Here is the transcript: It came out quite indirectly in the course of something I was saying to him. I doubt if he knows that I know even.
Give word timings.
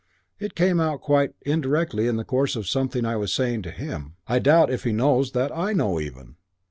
It 0.39 0.55
came 0.55 0.79
out 0.79 1.01
quite 1.01 1.35
indirectly 1.45 2.07
in 2.07 2.15
the 2.15 2.23
course 2.25 2.55
of 2.55 2.65
something 2.67 3.05
I 3.05 3.17
was 3.17 3.31
saying 3.31 3.61
to 3.61 3.69
him. 3.69 4.15
I 4.25 4.39
doubt 4.39 4.71
if 4.73 4.83
he 4.83 4.93
knows 4.93 5.33
that 5.33 5.55
I 5.55 5.73
know 5.73 5.99
even. 5.99 6.37